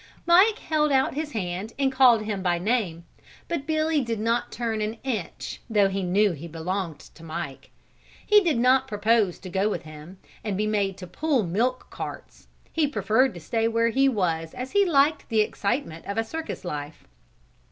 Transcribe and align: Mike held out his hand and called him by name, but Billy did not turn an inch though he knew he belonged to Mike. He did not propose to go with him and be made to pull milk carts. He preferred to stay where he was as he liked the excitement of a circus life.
Mike 0.25 0.57
held 0.57 0.91
out 0.91 1.13
his 1.13 1.33
hand 1.33 1.73
and 1.77 1.91
called 1.91 2.23
him 2.23 2.41
by 2.41 2.57
name, 2.57 3.05
but 3.47 3.67
Billy 3.67 4.01
did 4.03 4.19
not 4.19 4.51
turn 4.51 4.81
an 4.81 4.97
inch 5.03 5.61
though 5.69 5.89
he 5.89 6.01
knew 6.01 6.31
he 6.31 6.47
belonged 6.47 6.97
to 7.01 7.23
Mike. 7.23 7.69
He 8.25 8.41
did 8.41 8.57
not 8.57 8.87
propose 8.87 9.37
to 9.37 9.47
go 9.47 9.69
with 9.69 9.83
him 9.83 10.17
and 10.43 10.57
be 10.57 10.65
made 10.65 10.97
to 10.97 11.05
pull 11.05 11.43
milk 11.43 11.85
carts. 11.91 12.47
He 12.73 12.87
preferred 12.87 13.35
to 13.35 13.39
stay 13.39 13.67
where 13.67 13.89
he 13.89 14.09
was 14.09 14.55
as 14.55 14.71
he 14.71 14.85
liked 14.87 15.29
the 15.29 15.41
excitement 15.41 16.07
of 16.07 16.17
a 16.17 16.23
circus 16.23 16.65
life. 16.65 17.03